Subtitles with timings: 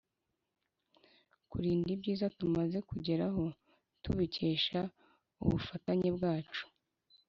[1.49, 3.43] kurinda ibyiza tumaze kugeraho
[4.03, 4.79] tubikesha
[5.43, 6.63] ubufatanye bwacu.